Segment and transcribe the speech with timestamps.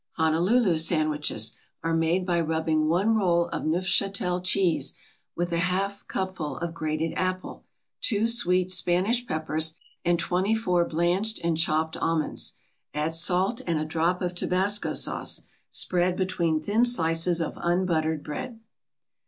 [0.17, 1.51] HONOLULU SANDWICHES
[1.83, 4.95] are made by rubbing one roll of Neufchatel cheese
[5.35, 7.65] with a half cupful of grated apple,
[8.01, 12.55] two sweet Spanish peppers, and twenty four blanched and chopped almonds.
[12.95, 15.43] Add salt and a drop of Tabasco sauce.
[15.69, 18.59] Spread between thin slices of unbuttered bread.